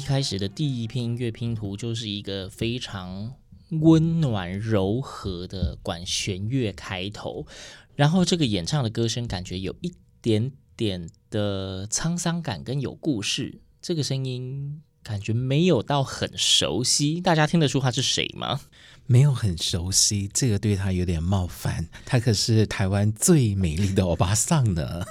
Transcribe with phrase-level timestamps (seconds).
[0.00, 3.34] 一开始的第一篇音乐拼图，就是一个非常
[3.82, 7.46] 温暖柔和的管弦乐开头，
[7.96, 18.62] 然后这个演唱的歌声感觉有一点点的沧桑感跟有故事，这个声音感觉没有到很熟悉，大家听得出他是谁吗？
[19.04, 25.04] 没有很熟悉，这个对他有点冒犯，他可是台湾最美丽的欧巴桑呢。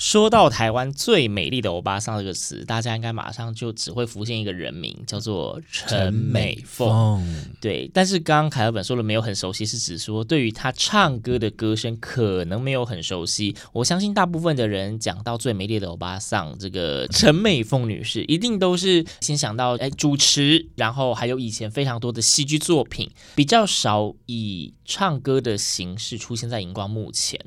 [0.00, 7.22] 说到台湾最美丽的欧巴桑这个词，大家应该马上就只会浮现一个人名，叫做陈美凤。
[7.60, 13.54] 对，但是刚刚凯尔本说了没有很熟悉，是指说对于她唱歌的歌声可能没有很熟悉。
[13.74, 27.38] 我相信大部分的人讲到最美丽的欧巴桑这个陈美凤女士，一定都是先想到哎主持，然后还有以前非常多的戏剧作品，比较少以唱歌的形式出现在荧光幕前。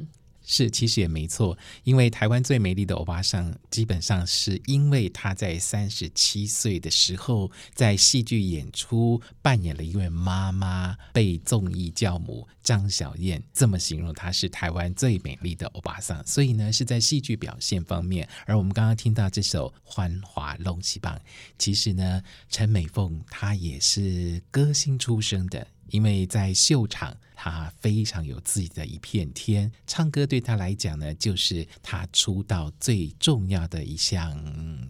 [0.56, 18.30] 是，其实也没错，因为台湾最美丽的欧巴桑，基本上是因为她在三十七岁的时候，在戏剧演出扮演了一位妈妈，被综艺教母张小燕这么形容她是台湾最美丽的欧巴桑，所以呢是在戏剧表现方面。
[18.46, 21.16] 而我们刚刚听到这首《欢华拢是棒》，
[21.58, 25.66] 其实呢陈美凤她也是歌星出身的。
[25.90, 29.70] 因为在秀场，他非常有自己的一片天。
[29.86, 34.34] 唱歌对他来讲呢，就是他出道最重要的一项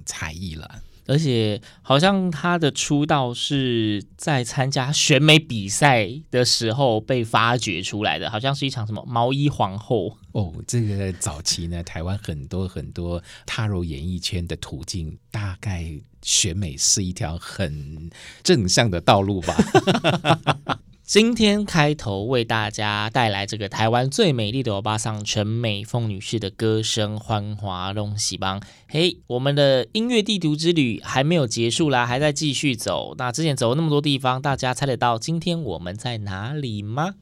[0.06, 0.84] 才艺了。
[1.08, 10.53] 而且，好像他的出道是在参加选美比赛的时候被发掘出来的，好像是一场什么毛衣皇后哦。
[10.68, 18.12] 这个早期呢，台湾很多很多踏入演艺圈的途径，大概选美是一条很
[18.44, 19.58] 正向的道路吧。
[21.06, 28.62] 今天开头为大家带来这个台湾最美丽的欧巴桑陈美凤女士的歌声，欢华隆喜邦。
[28.88, 33.16] 嘿，我们的音乐地图之旅还没有结束啦，还在继续走。
[33.18, 37.16] 那之前走了那么多地方，大家猜得到今天我们在哪里吗？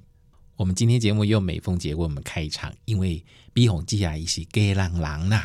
[0.57, 5.41] 我们今天节目用美凤节为我们开场，因为毕宏记啊，一起给郎郎呐。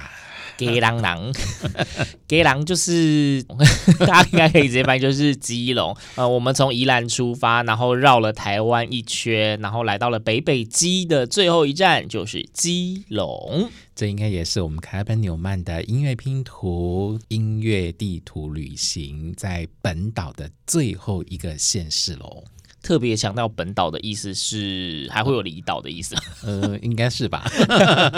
[0.56, 1.32] 给郎郎，
[2.26, 3.42] 给郎就是
[4.00, 5.96] 大家应该可以直接翻译，就是基隆。
[6.14, 13.70] 呃，我们从宜兰出发，然后绕了台湾一圈，然后来到了北北基的最后一站，就是基隆。
[13.94, 22.44] 这应该也是我们凯本纽曼的音乐拼图、音乐地图旅行在本岛的最后一个县市喽。
[22.86, 26.14] 特别强调本岛的意思是还会有离岛的意思，
[26.44, 27.44] 呃，应该是吧。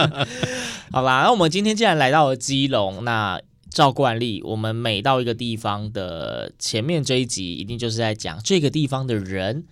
[0.92, 3.40] 好啦，那我们今天既然来到了基隆，那
[3.70, 9.64] 照惯例，我们每到一个地方的前面这一集，一定就是在讲这个地方的人。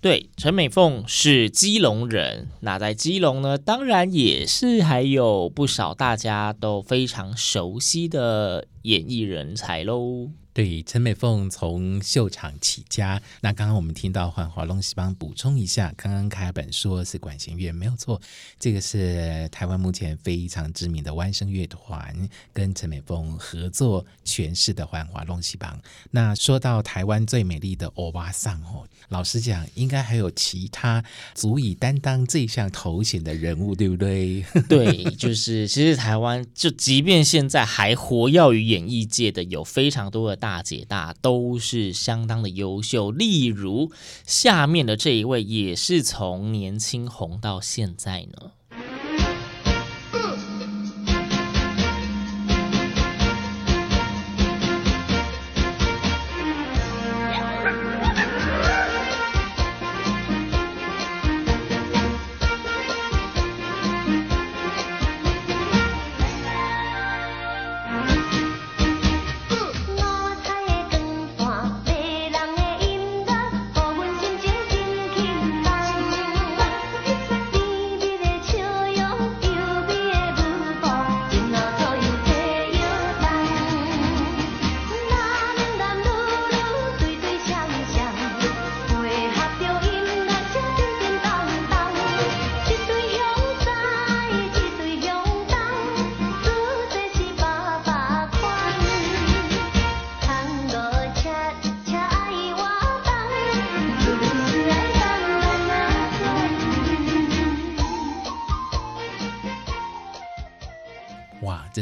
[0.00, 10.30] 对，陈美凤是基隆人，那在基隆呢，当然也是还有不少大家都非常熟悉的演艺人才喽。
[10.52, 13.20] 对，陈美凤从秀场起家。
[13.42, 18.18] 那刚刚我们听到欢华拢是棒，补充一下，刚刚开本说是管弦乐，没有错，
[18.58, 22.16] 这个是台湾目前非常知名的弯声乐团
[22.54, 25.78] 跟陈美凤合作诠释的欢华拢是棒。
[26.10, 31.04] 那说到台湾最美丽的欧巴桑哦，老实讲，应该还有其他
[31.34, 34.42] 足以担当这项头衔的人物，对不对？
[34.70, 40.36] 对，就是其实台湾就即便现在还活跃于演演艺界的，有非常多的。
[40.36, 43.90] 大姐大都是相当的优秀，例如
[44.26, 48.52] 下面的这一位也是从年轻红到现在呢。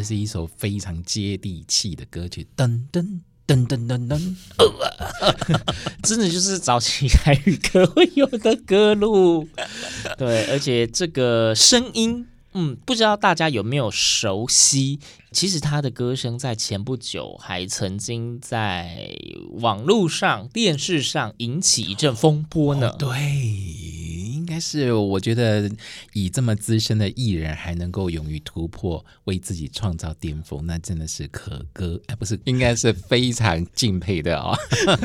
[0.05, 4.35] 是一首非常接地气的歌曲，噔噔噔噔噔噔，
[6.05, 9.49] 真的就是早期台语歌会有的歌路。
[10.17, 14.99] 对，而且这个声音，嗯，不知道大家有没有熟悉？
[15.33, 19.15] 其实他的歌声在前不久还曾经在
[19.55, 22.91] 网络上、电视上引起一阵风波呢。
[22.91, 24.34] 哦、对。
[24.45, 25.71] 应该是我觉得
[26.13, 34.55] 以这么资深的艺人还能够勇于突破，为自己创造巅峰，那真的是可歌，哎，不是，应该是非常敬佩的哦。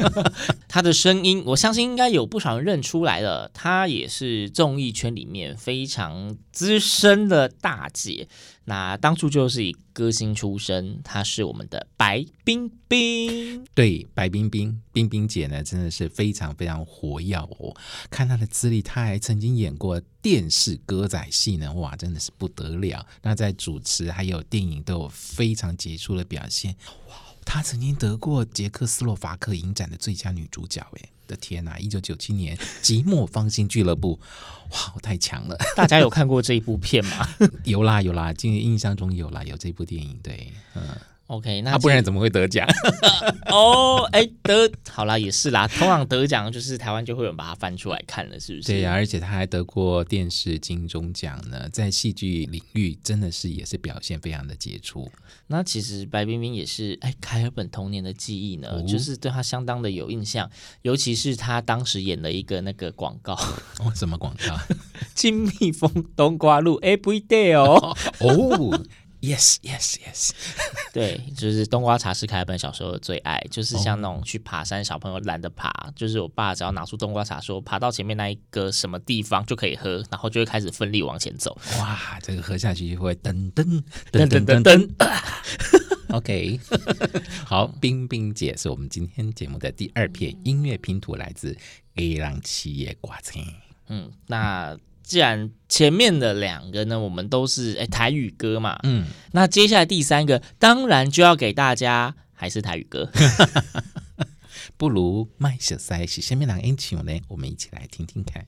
[0.67, 3.49] 他的声音，我相信应该有不少人认出来了。
[3.53, 8.27] 他也是综艺圈里面非常资深的大姐。
[8.69, 13.65] 那当初就是以歌星出身，她是我们的白冰冰。
[13.73, 17.75] 对，白冰冰，冰冰姐呢，真的是非常非常活跃哦。
[18.11, 23.03] 看她的资历，她还曾经演过电视歌仔戏呢，哇，真的是不得了。
[23.23, 26.75] 那在主持还有电影都有非常杰出的表现。
[27.07, 31.09] 哇，她曾经得过捷克斯洛伐克影展的最佳女主角，哎。
[31.29, 31.77] 的天呐！
[31.79, 34.19] 一九九七年《寂寞芳心俱乐部》，
[34.75, 35.55] 哇，我太强了！
[35.77, 37.29] 大家有看过这一部片吗？
[37.63, 40.19] 有啦有啦，今年印象中有啦，有这部电影。
[40.23, 40.81] 对，嗯。
[41.29, 42.67] OK，那、啊、不然怎么会得奖？
[43.53, 45.67] 哦，哎，得好啦，也是啦。
[45.67, 48.67] 通常得奖就是台湾就会有人把它翻出来看了，是不是？
[48.67, 55.07] 对呀、啊，而且他还得过电视金钟奖呢，在戏剧领域真的是也是表现非常的杰出。
[55.45, 60.49] 那其实白冰冰也是哎，凯尔本童年的记忆呢，哦、就是对他相当的有印象，
[60.81, 63.33] 尤其是他当时演了一个那个广告，
[63.77, 64.57] 哦，什么广告？
[65.13, 67.95] 金蜜蜂冬瓜露，Every day 哦。
[68.19, 68.83] 哦
[69.21, 70.31] Yes, yes, yes。
[70.93, 81.57] 对，就是冬瓜茶是凯尔本小时候的最爱，就是像那种去爬山，小朋友懒得爬，就是我爸只要拿出冬瓜茶，说爬到前面那一个什么地方就可以喝，然后就会开始奋力往前走。
[81.79, 84.89] 哇，这个喝下去就会噔噔噔噔噔噔。
[86.11, 86.59] OK，
[87.45, 91.57] 好，冰冰姐是我们今天节目的第二片音乐拼图，来自
[91.95, 93.45] A 浪七叶挂青。
[93.89, 94.77] 嗯，那。
[95.09, 103.11] 既然前面的两个呢，我们都是哎台语歌嘛，嗯，那接下来第三个当然就要给大家还是台语歌，
[104.77, 107.19] 不如麦小塞是下面哪个英雄呢？
[107.27, 108.45] 我们一起来听听看。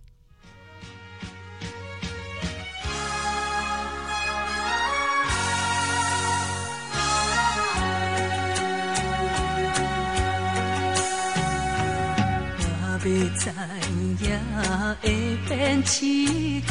[15.01, 15.05] 会
[15.47, 15.99] 变痴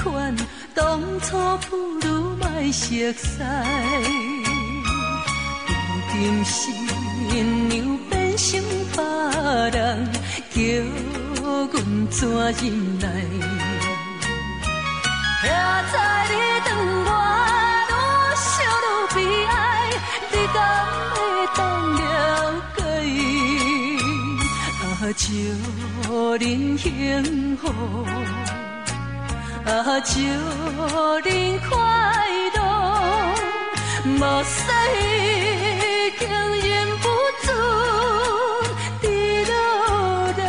[0.03, 0.35] 款，
[0.75, 1.37] 当初
[1.69, 3.43] 不如卖熟悉。
[6.13, 6.55] 今生
[7.71, 7.75] 又
[8.09, 8.49] 变成
[8.93, 8.99] 别
[9.79, 9.79] 人，
[10.51, 10.57] 叫
[11.43, 11.71] 阮
[12.11, 12.61] 怎忍
[12.99, 13.05] 耐？
[15.43, 15.45] 现
[15.93, 15.95] 在
[16.29, 16.33] 你
[16.65, 16.69] 对
[17.07, 17.11] 我
[17.89, 17.93] 愈
[18.37, 18.49] 想
[18.85, 19.51] 愈悲哀，
[20.31, 20.59] 你敢
[21.11, 21.17] 会
[21.57, 21.59] 当
[21.95, 22.01] 了
[22.70, 22.70] 解？
[25.23, 25.29] 祝
[26.39, 27.69] 您幸福，
[29.67, 30.19] 啊，祝
[31.29, 31.77] 您快
[32.57, 32.59] 乐，
[34.19, 34.63] 莫使
[36.19, 37.05] 经忍不
[37.43, 37.53] 住
[39.03, 39.53] 滴落
[40.39, 40.43] 泪。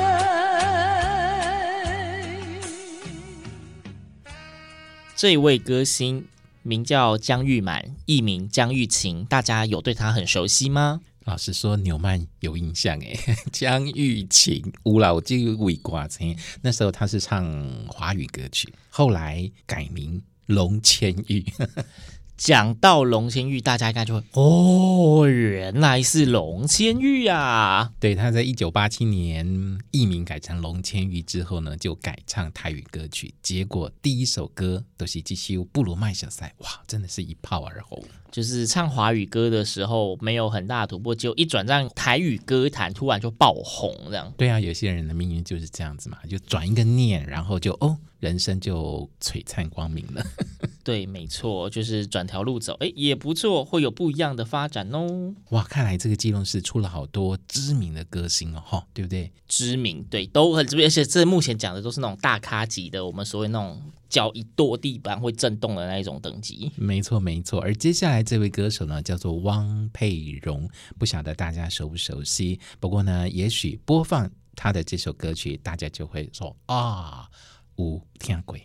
[5.18, 6.26] 这一位歌星
[6.64, 11.02] 名叫姜玉满，艺名姜玉琴，大家有对他很熟悉吗？
[11.32, 13.18] 老实说，纽曼有印象诶，
[13.54, 17.46] 姜育晴，吴老这位歌星，那时候他是唱
[17.88, 21.46] 华语歌曲，后来改名龙千玉。
[22.36, 27.94] 讲到龙千玉，大家应该就会哦，原来是龙千玉啊！
[28.00, 38.04] 对，他在一九八七年艺名改成龙千玉之后呢，就改唱台语歌曲，结果第一首歌都是继续不如麦小塞，哇，真的是一炮而红。
[38.32, 44.34] 就是唱华语歌的时候没有很大的突破，就一转战台语歌坛，突然就爆红这样。
[44.38, 50.24] 对啊，有些人的命运就是这样子嘛，就转一个念，然后就哦，人生就璀璨光明了。
[50.84, 55.36] 对，没错，就是转条路走，哎，也不错，会有不一样的发展哦。
[55.50, 59.32] 哇，看来这个基隆市出了好多知名的歌星哦，哈，对不对？
[59.48, 63.80] 知名，对，都很知名，而且这目前讲的都是那种大咖级的，我们所谓那种
[64.12, 66.70] 脚一跺地板会震动的那一种等级。
[66.76, 67.62] 没错，没错。
[67.62, 72.60] 而接下来这位歌手呢，叫做汪佩蓉，不晓得大家熟不熟悉？
[72.80, 77.30] 不过呢，也许播放他的这首歌曲，大家就会说啊，
[77.78, 78.58] 有听过。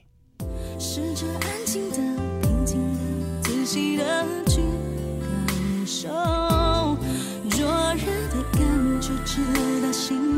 [0.80, 1.96] 试着安静的、
[2.42, 4.60] 平静的、仔细的去
[5.22, 6.08] 感受，
[7.48, 9.40] 灼热的感觉直
[9.80, 10.35] 达心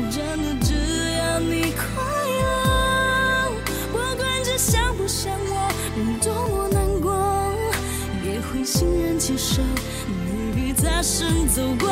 [0.10, 0.72] 真的只
[1.18, 2.02] 要你快
[2.40, 3.52] 乐，
[3.92, 5.70] 不管这像不像我，
[6.24, 7.12] 多么难过，
[8.24, 9.62] 也会欣然接受，
[10.08, 11.90] 你比他胜走过。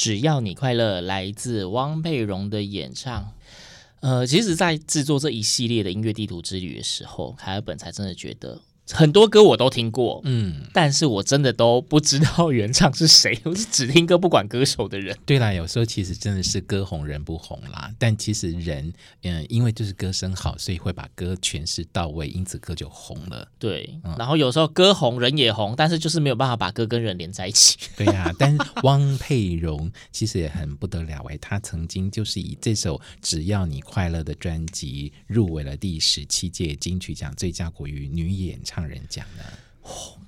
[0.00, 3.34] 只要你快乐，来自汪佩蓉的演唱。
[4.00, 8.62] 呃，其实，在制作这一系列的音乐地图之旅的时候，凯尔本才真的觉得。
[8.92, 15.16] 很多歌我都听过，嗯，但是我真的都不知道原唱是谁， 我是只听歌不管歌手的人。
[15.24, 18.92] 对啦，有时候其实真的是歌红人不红啦，但其实人，
[19.22, 23.46] 嗯，因为就是歌声好，所以会把歌诠释到位，因此歌就红了。
[23.58, 27.78] 对，嗯、然后有时候歌红人也红，但是就是没有办法把歌跟人连在一起。
[27.96, 38.79] 对呀、啊，但是汪佩蓉其实也很不得了哎，她曾经就是以这首《只要你快乐》的专辑入围了第十七届金曲奖最佳国语女演唱。
[38.86, 39.44] 人讲的，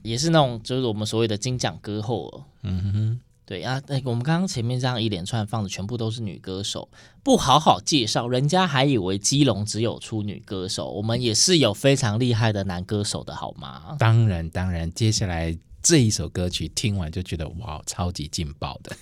[0.02, 2.44] 也是那种，就是我们所谓的金奖歌后。
[2.62, 6.88] 嗯哼，对啊，那我们刚刚前面这样一连串放的全部都是女歌手，
[7.23, 13.97] 不好好介绍，人家还以为基隆只有出女歌手，我们也是有非常厉害的男歌手的好吗？
[13.99, 18.97] 当然，当然，接下来这一首歌曲听完就觉得哇，超级劲爆的。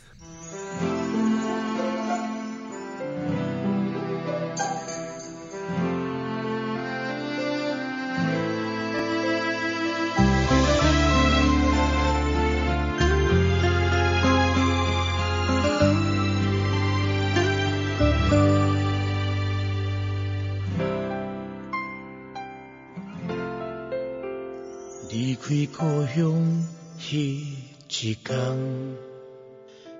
[25.80, 26.66] 故乡
[27.00, 28.36] 迄一天，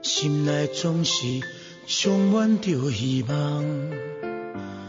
[0.03, 1.41] 心内总是
[1.87, 3.65] 充满着希望。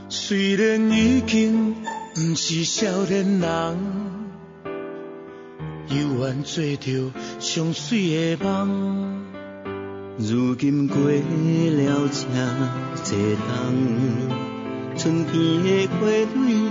[0.10, 1.76] 虽然已经
[2.14, 3.78] 不是少年人，
[5.88, 9.24] 犹原做着上水的梦。
[10.18, 12.26] 如今过了这
[13.06, 13.16] 多
[13.48, 13.56] 冬，
[14.98, 16.02] 春天的花
[16.36, 16.70] 蕊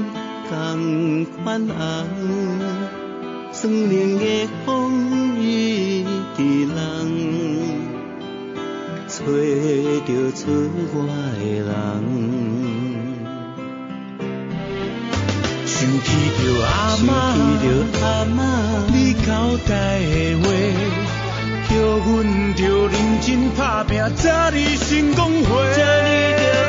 [0.51, 2.50] 同款红。
[3.61, 6.03] 生命的风雨
[6.35, 6.75] 的人，
[9.07, 9.17] 找
[10.07, 10.49] 着出
[10.95, 10.97] 我
[11.39, 11.69] 的人。
[15.67, 17.11] 想起着阿妈，
[18.89, 19.29] 你交
[19.69, 20.09] 代的
[20.41, 20.47] 话，
[21.69, 21.71] 叫
[22.07, 22.09] 阮
[22.55, 25.51] 着认真打拼，早日成功会。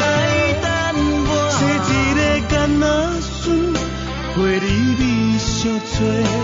[0.01, 0.67] 爱等
[1.25, 2.83] 我，生一个囡仔
[3.21, 3.71] 孙，
[4.35, 4.67] 陪你
[4.99, 5.01] 美
[5.39, 5.49] 小
[5.97, 6.40] 嘴。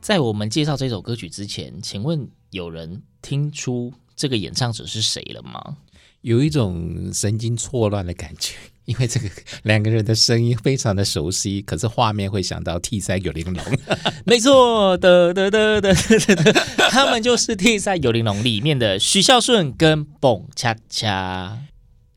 [0.00, 5.76] 在我们介绍这首歌曲之前，请问有人听出这个演唱者是谁了吗？
[6.22, 8.54] 有一种神经错乱的感觉。
[8.84, 9.30] 因为这个
[9.62, 13.64] 两个人的声音非常的熟悉，可是画面会想到 T 三有玲珑，
[14.26, 16.52] 没错的的的的的，
[16.90, 21.71] 他们就是 T 三有玲珑里面的许孝顺跟蹦恰恰。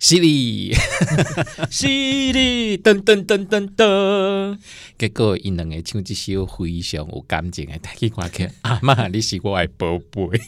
[0.06, 0.72] 犀利，
[1.72, 4.56] 犀利，噔噔噔噔噔。
[4.98, 10.40] 结果因两个唱这首非常有感情的，大家看看，阿妈你是我的宝贝，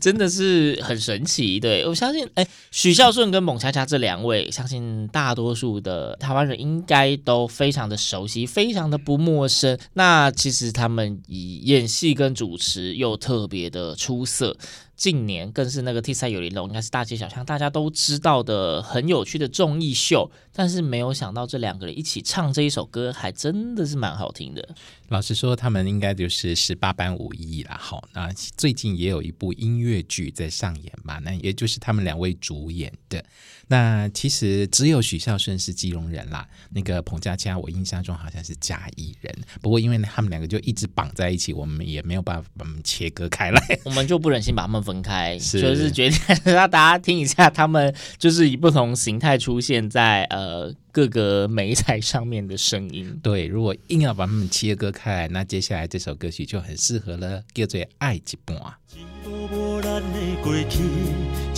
[0.00, 1.60] 真的是很神奇。
[1.60, 9.78] 对，我相信，哎，许孝舜跟蒙恰恰这两位，相信大多数的台湾人应该都非常的熟悉，非常的不陌生。
[9.92, 14.56] 那其实他们以演戏跟主持又特别的出色。
[14.96, 24.76] 近年更是那个 T3 有玲珑，应该是大街小巷大家都知道的很有趣的综艺秀，但是没有想到这两个人一起唱这一首歌，还真的是蛮好听的。
[25.08, 27.78] 老实说，他们应该就是十八般武艺啦。
[27.80, 33.24] 好，那最近也有一部音乐剧在上演嘛，那也就是他们两位主演的。
[33.70, 39.32] 那其实只有许孝舜是基隆人啦，那个彭佳佳我印象中好像是嘉义人。
[39.62, 46.18] 不过因为他们两个就一直绑在一起，我们也没有办法把他们切割开来， 我们就不忍心把他们分开，是就是决定
[46.52, 53.20] 让大家听一下，他们就是以不同形态出现在呃各个媒材上面的声音。
[53.22, 58.56] 对，如果硬要把他们切割开来，那接下来这首歌曲就很适合了，叫做《爱一半》。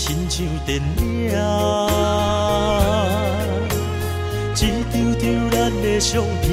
[0.04, 1.06] 亲像电影，
[4.56, 6.10] 一张张咱的相
[6.42, 6.50] 片，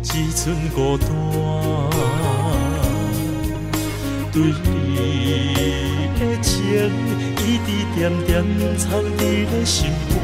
[0.00, 1.08] 只剩孤单。
[4.32, 4.66] 对你
[6.20, 6.54] 的情，
[7.44, 8.30] 一直点点
[8.78, 10.14] 藏伫咧心肝。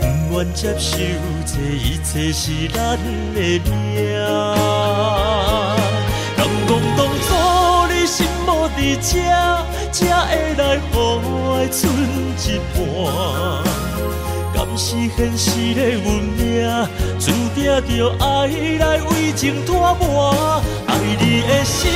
[0.00, 0.96] 不愿接受，
[1.44, 2.98] 这一切是咱的
[3.34, 3.60] 命。
[6.34, 7.28] 敢讲当初
[7.92, 9.12] 你心无伫这，
[9.92, 10.78] 才会来予
[11.52, 11.90] 爱剩
[12.44, 12.78] 一半？
[14.54, 16.04] 敢是现实的运
[16.36, 16.38] 命，
[17.20, 18.26] 注定着爱
[18.78, 20.62] 来为情拖磨？
[20.86, 20.90] 爱
[21.20, 21.90] 你的心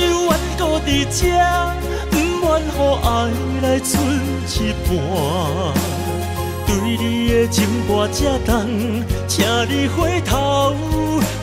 [0.00, 1.20] 犹原搁伫这，
[2.10, 2.70] 不愿予
[3.02, 3.06] 爱
[3.62, 3.92] 来剩
[4.46, 4.88] 一半。
[6.66, 7.56] 对你的情
[7.88, 8.52] 跋这重，
[9.26, 10.74] 请你回头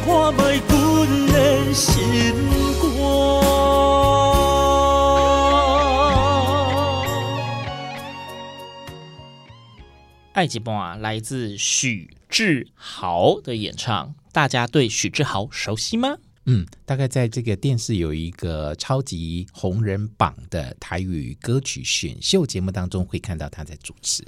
[0.06, 0.72] 看觅阮
[1.28, 2.34] 的心
[10.42, 16.18] 爱一半来自许志豪的演唱，大家对许志豪熟悉吗？
[16.48, 24.26] 嗯，大概在这个电视有一个超级红人榜的台语歌曲选秀节目当中，会看到他在主持。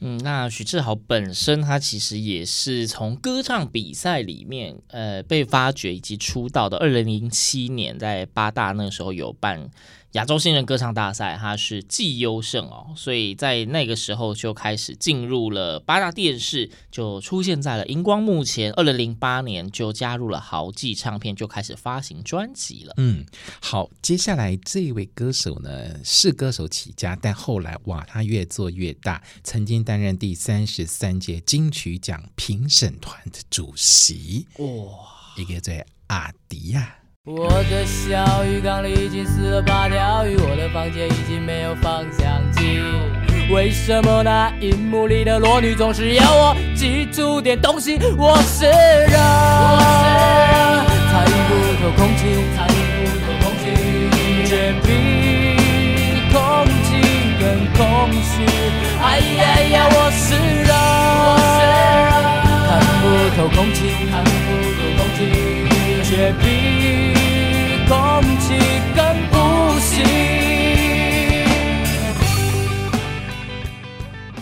[0.00, 6.76] 嗯，那许志豪本身他其实也是从歌唱比赛里面呃被发掘以及出道的。
[6.76, 9.70] 二零零七年在八大那时候有办。
[10.16, 18.72] 亚洲新人歌唱大赛，他是季优胜哦，所以在那个时候就开始进入了八大电视，就出现在了荧光幕前。
[18.72, 22.94] 二零零八年就加入了豪记唱片，就开始发行专辑了。
[22.96, 23.26] 嗯，
[23.60, 34.46] 好，接下来这一位歌手呢是歌手起家，但后来哇，他越做越大，曾经担任第三十三届金曲奖评审团的主席。
[34.56, 34.66] 哇，
[35.36, 35.74] 一个叫
[36.06, 37.00] 阿迪亚。
[37.28, 42.80] 我的小鱼缸里已经死了八条鱼，我的房间已经没有方向机。
[43.52, 47.98] 为什么那荧幕里的裸女总是要我记住点东西？
[48.16, 49.18] 我是人，
[51.10, 51.50] 猜不
[51.82, 52.62] 透空气，猜
[52.94, 53.74] 不透空气，
[54.46, 54.86] 却比
[56.30, 56.38] 空
[56.84, 57.02] 气
[57.40, 58.46] 更空虚。
[59.02, 60.30] 哎呀呀，我是
[60.62, 60.70] 人，
[62.68, 62.70] 看
[63.02, 64.30] 不透空气，看不
[64.78, 65.18] 透空气，
[66.04, 66.85] 却比。
[68.46, 68.54] 气
[68.94, 69.36] 更不
[69.80, 70.04] 行。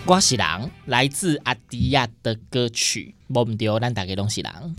[0.06, 4.76] 我是人，来自阿迪亚的歌曲，忘唔掉，咱大家都是人，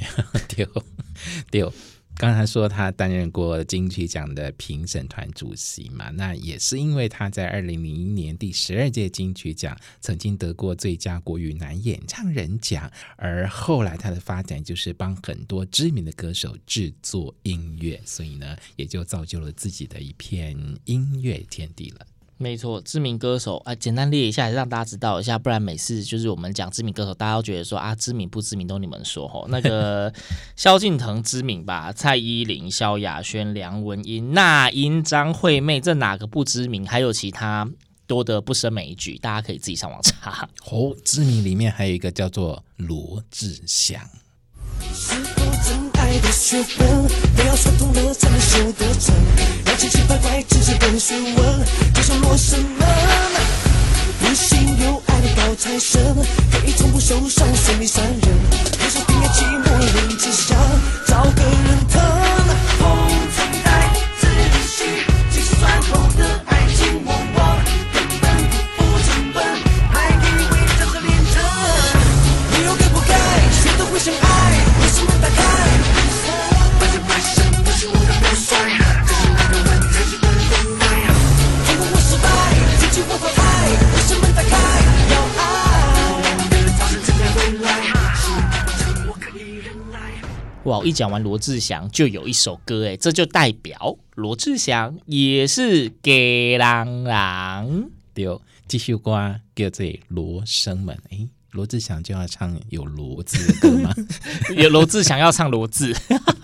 [0.48, 0.68] 对
[1.50, 1.72] 对。
[2.18, 22.08] 刚才说他担任过金曲奖的评审团主席嘛，那也是因为他在二零零一年第十二届金曲奖曾经得过最佳国语男演唱人奖，而后来他的发展就是帮很多知名的歌手制作音乐，所以呢，也就造就了自己的一片音乐天地了。
[22.38, 29.48] 没错，知名歌手啊，简单列一下，让大家知道一下，不然每次就是我们讲知名歌手，大家都觉得说啊，知名不知名都你们说吼。
[29.48, 30.14] 那个
[30.58, 31.94] 萧敬腾知名吧？
[31.94, 36.86] 蔡依林、萧亚轩、梁文音、那英、张惠妹，这哪个不知名？
[36.86, 37.70] 还有其他
[38.06, 40.50] 多的不胜枚举，大家可以自己上网查。
[40.70, 44.02] 哦，知名里面还有一个叫做罗志祥。
[46.20, 49.16] 的学问，不要说通了才能修得成。
[49.66, 52.88] 要千奇百怪只是本学问，就像罗生门。
[54.20, 56.02] 不信有爱的高材生，
[56.52, 58.22] 可以从不受伤，顺利三人。
[58.78, 60.58] 别说平安寂寞，人只想，
[61.08, 62.25] 找个人疼。
[90.86, 97.90] 一讲完罗志祥，就有一首歌哎，这就代表罗志祥也是给郎郎。
[98.14, 98.26] 对，
[98.68, 100.96] 这首歌叫做《罗生门》。
[101.10, 103.92] 哎，罗志祥就要唱有“罗”字的歌吗？
[104.56, 105.92] 有罗志祥要唱“罗”字。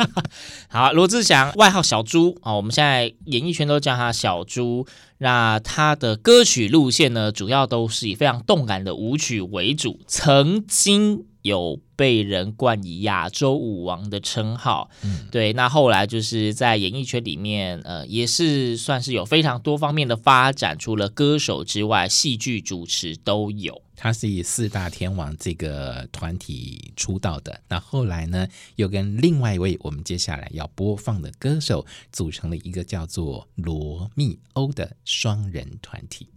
[0.67, 4.87] 好，罗志祥外号小猪啊，我们现在演艺圈都叫他小猪。
[5.19, 11.25] 那他的歌曲路线呢，主要都是以非常动感的舞曲为主，曾经。
[11.43, 15.53] 有被人冠以亚洲舞王的称号，嗯，对。
[15.53, 23.83] 那后来就是在演艺圈里面，呃，也是算是有非常多方面的发展，除了歌手之外，戏剧主持都有。
[23.95, 36.27] 他是以四大天王这个团体出道的，那后来呢，又跟另外一位我们接下来要播放的歌手组成了一个叫做罗密欧的双人团体。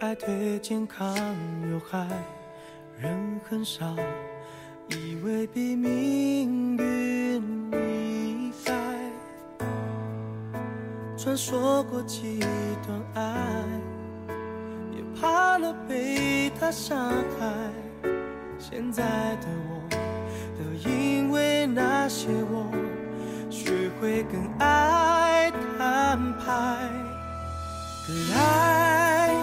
[0.00, 1.14] 爱对健康
[1.70, 2.08] 有害，
[2.98, 3.94] 人很少，
[4.88, 8.72] 以为比命运厉害。
[11.18, 12.40] 传说过几
[12.82, 13.62] 段爱，
[14.96, 15.58] 也怕。
[15.58, 17.70] 了被他伤害，
[18.58, 19.02] 现在
[19.42, 19.86] 的我
[20.56, 22.72] 都因为那些我
[23.50, 26.88] 学会跟爱摊牌。
[28.34, 29.34] 爱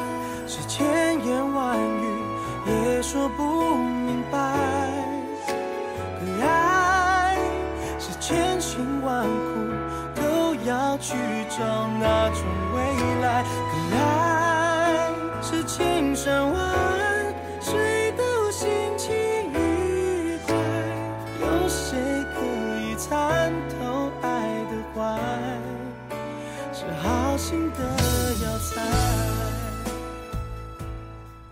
[1.28, 2.24] 千言万语
[2.66, 4.40] 也说不明白，
[5.46, 7.38] 可爱
[8.00, 9.30] 是千辛万苦
[10.16, 11.18] 都要去
[11.50, 11.66] 找
[12.00, 12.80] 那种未
[13.22, 15.10] 来，可爱。
[15.42, 16.50] 是千山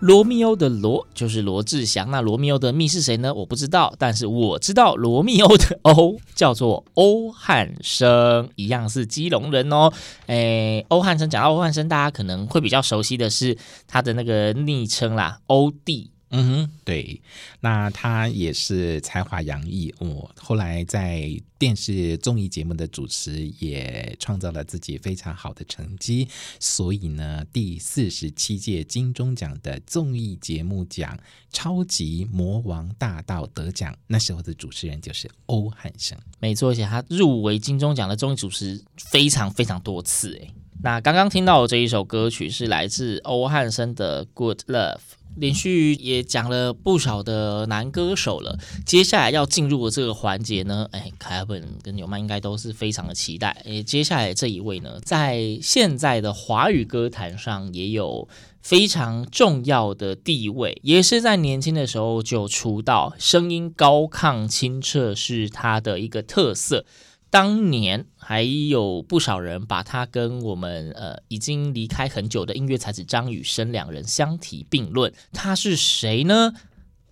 [0.06, 3.34] 罗密欧的罗就是罗志祥，那罗密欧的密是谁呢？
[3.34, 9.92] 我不知道，但是我知道罗密欧的欧叫做欧汉生，一样是基隆人哦。
[10.26, 16.12] 诶，欧汉生讲到欧汉生，大家可能会比较熟悉的是他的那个昵称啦，欧弟。
[16.30, 17.22] 嗯哼，对，
[17.60, 20.28] 那他也是才华洋溢哦。
[20.36, 26.26] 后来在电视综艺节目的主持也创造了自己非常好的成绩，
[26.58, 31.16] 所以呢，第四十七届金钟奖的综艺节目奖
[31.52, 36.18] 《超级魔王大道》得奖，那时候的主持人就是欧汉生。
[36.40, 40.34] 没错，而且他入围金钟奖的综艺主持非常非常多次。
[40.34, 40.50] 诶，
[40.82, 44.96] 那刚刚听到的这一首歌曲是来自欧汉生的《Good Love》。
[45.36, 53.62] 连续也讲了不少的男歌手了，接下来要进入的这个环节呢，哎，凯尔本跟纽曼应该都是非常的期待。
[53.64, 58.28] 哎，接下来这一位呢，在现在的华语歌坛上也有
[58.60, 66.84] 非常重要的地位，也是在年轻的时候就出道，声音高亢清澈是他的一个特色。
[67.28, 76.52] 当年还有不少人把他跟我们呃已经离开很久的音乐才子张雨生两人相提并论，他是谁呢？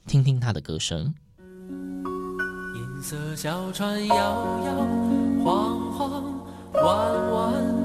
[0.07, 1.15] 听听他的歌声。
[1.69, 4.75] 银色小船摇摇
[5.45, 7.84] 晃晃，弯弯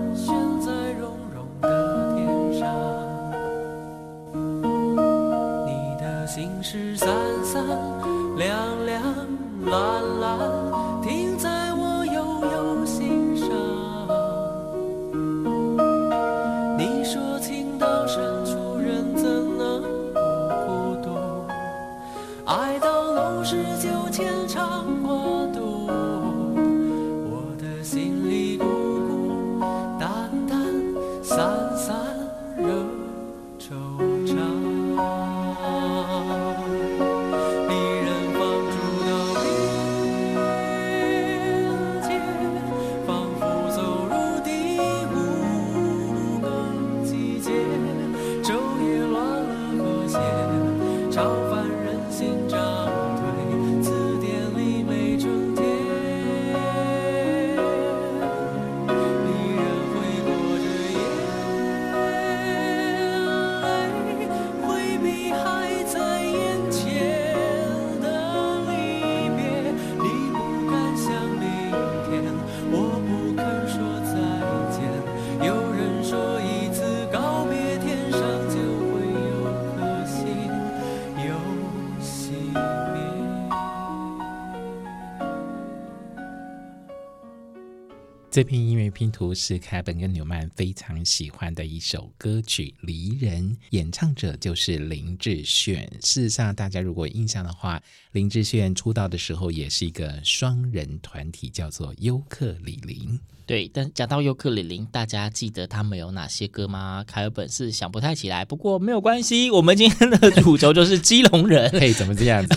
[88.40, 95.84] 这篇音乐拼图是凯本跟纽曼非常喜欢的一首歌曲《离人》，演唱者就是林志炫。
[96.02, 103.20] 事实上，大家如果有印象的话，林志炫出道的时候也是一个双人团体，叫做优客李林。
[103.46, 107.04] 对，但讲到优克李林，大家记得他们有哪些歌吗？
[107.06, 111.70] 凯尔本是想不太起来，不过没有关系，我们今天的主轴就是基隆人。
[111.78, 112.56] 嘿，怎么这样子？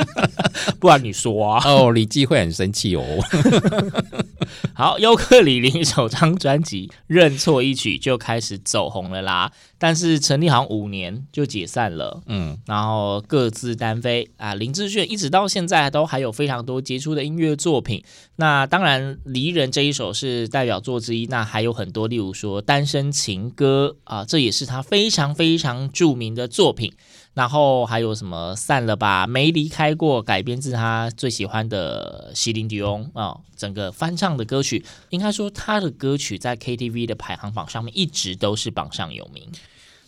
[0.78, 1.66] 不然你说啊？
[1.66, 3.02] 哦，李记会很生气哦。
[4.74, 14.54] 好，尤克里里首张专辑《认错一曲》就开始走红了啦，但是成立好像五年就解散了，嗯，然后各自单飞啊。
[14.54, 18.02] 林志炫一直到现在都还有非常多杰出的音乐作品，
[18.36, 26.92] 那当然《离人》这一首是代表作之一，那还有很多，例如说《单身情歌》啊，这也是他非常非常著名的作品。
[27.38, 39.48] 然后还有什么散了吧，没离开过，改编自他最喜欢的席琳迪翁啊，整个翻唱的歌曲，应该说他的歌曲在 KTV 的排行榜上面一直都是榜上有名。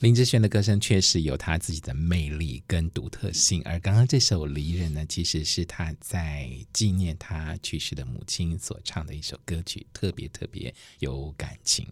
[0.01, 11.87] 林志炫的歌声确实有他自己的魅力跟独特性，而刚刚这首《离人》呢，其实是他在纪念他去世的母亲所唱的一首歌曲，特别特别有感情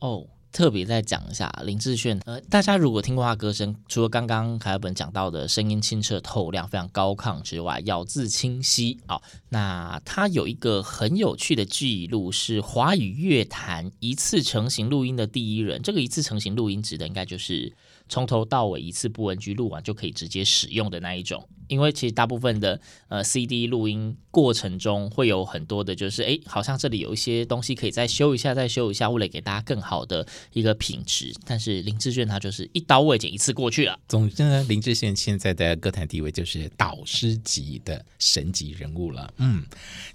[0.00, 0.26] 哦。
[0.54, 2.20] 特别再讲一下林志炫。
[2.26, 8.96] 呃，大家如果听过他歌声，除了刚刚凯尔本讲到的声音清澈透亮、非常高亢之外，咬字清晰。
[9.08, 15.82] 好、那他有一个很有趣的记录，是华语乐坛一次成型录音的第一人。
[15.82, 17.72] 这个一次成型录音指的应该就是
[18.08, 21.44] 从头到尾一次不 NG 录完就可以直接使用的那一种。
[21.68, 31.32] 因为其实大部分的呃 CD 录音过程中会有很多的，就是哎，好像这里有一些东西可以再修一下，再修一下，为了给大家更好的一个品质。
[31.46, 33.98] 但是林志炫他就是一刀未剪，一次过去了。
[34.08, 39.32] 总之呢，林志炫现在的歌坛地位就是导师级的神级人物了。
[39.38, 39.64] 嗯，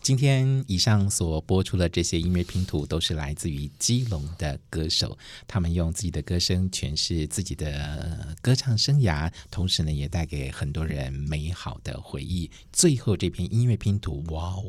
[0.02, 11.40] 今天以上所播出的这些音乐拼图，都是来自于基隆的歌手，他们用自己的歌声诠释自己的歌唱生涯，同时呢，也带给很多人美。
[11.50, 14.64] 美好的回忆，最后这篇音乐拼图，哇哦，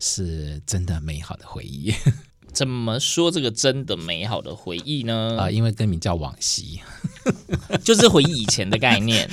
[0.00, 1.92] 是真的美好的回忆。
[2.54, 5.36] 怎么说这个真的美好的回忆呢？
[5.38, 6.80] 啊、呃，因为歌名叫往昔，
[7.84, 9.28] 就是回忆以前的概念。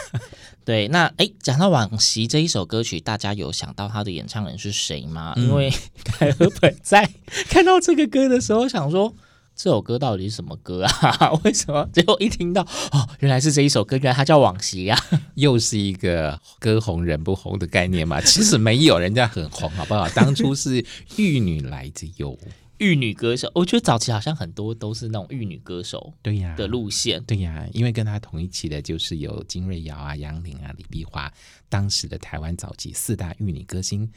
[0.64, 5.34] 对，那哎，讲到往昔这一首歌曲，大家有想到他的演唱人是谁吗？
[5.36, 5.70] 嗯、因为
[6.06, 7.06] 凯和本在
[7.50, 9.14] 看到这个歌的时候，想说。
[9.56, 11.32] 这首歌到底是什么歌啊？
[11.44, 12.62] 为什么最后一听到
[12.92, 15.00] 哦，原来是这一首歌，原来它叫《往昔》啊？
[15.34, 18.20] 又是一个歌红人不红的概念嘛？
[18.20, 20.08] 其实没有，人家很红，好不好？
[20.10, 20.84] 当初是
[21.16, 22.36] 玉女来着哟，
[22.78, 23.50] 玉女歌手。
[23.54, 31.32] 我觉得早期好像很多都是那种玉女歌手，对呀的路线，对呀，因为跟他同一期的就是有金瑞瑶啊、杨玲啊、李碧华，
[31.68, 34.10] 当时的台湾早期四大玉女歌星，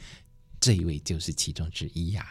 [0.58, 2.26] 这一位就是其中之一呀。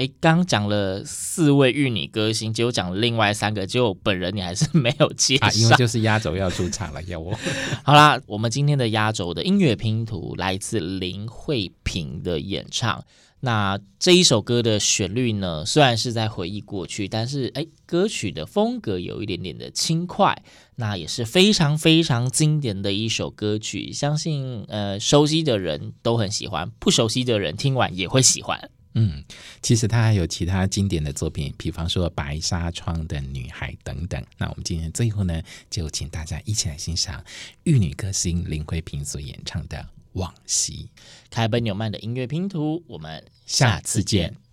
[0.00, 7.38] 哎，刚讲了四位玉女歌星，结果讲了另外三个，结果本人你还是没有介绍，啊，因为就是压轴要出场了，要我。
[7.84, 13.04] 好啦，我们今天的压轴的音乐拼图来自林慧萍的演唱。
[13.40, 20.42] 那这一首歌的旋律呢，虽然是在回忆过去，但是哎，歌曲的风格有一点点的轻快，
[20.76, 23.92] 那也是非常非常经典的一首歌曲。
[23.92, 28.70] 相信呃熟悉的人都很喜欢，不熟悉的人听完也会喜欢。
[28.94, 29.22] 嗯，
[29.62, 34.20] 其实他还有其他经典的作品，比方说《白纱窗的女孩》等等。
[34.36, 37.24] 那我们今天最后呢，就请大家一起来欣赏
[37.62, 39.78] 玉女歌星林慧萍所演唱的
[40.14, 40.88] 《往昔》。
[41.30, 44.49] 凯本纽曼的音乐拼图，我们下次见。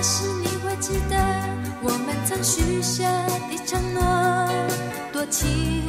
[0.00, 1.16] 但是你会记得
[1.82, 3.02] 我们曾许下
[3.50, 4.00] 的承诺
[5.12, 5.87] 多情